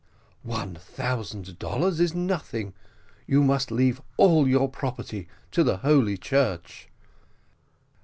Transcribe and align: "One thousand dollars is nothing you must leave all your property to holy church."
"One 0.41 0.73
thousand 0.73 1.59
dollars 1.59 1.99
is 1.99 2.15
nothing 2.15 2.73
you 3.27 3.43
must 3.43 3.69
leave 3.69 4.01
all 4.17 4.47
your 4.47 4.67
property 4.67 5.27
to 5.51 5.77
holy 5.77 6.17
church." 6.17 6.89